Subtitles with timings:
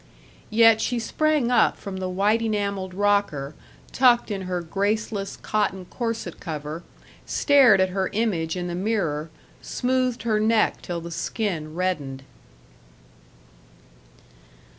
[0.49, 3.53] Yet she sprang up from the white enameled rocker,
[3.91, 6.81] tucked in her graceless cotton corset cover,
[7.27, 9.29] stared at her image in the mirror,
[9.61, 12.23] smoothed her neck till the skin reddened.